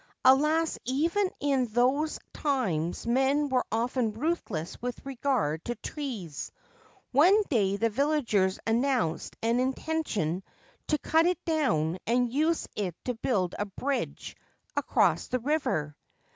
[0.25, 6.51] Alas, even in those times men were often ruthless with regard to trees.
[7.11, 10.41] One day the villagers announced an intention
[10.87, 14.35] to cut it down and use it to build a bridge
[14.75, 15.95] across the river.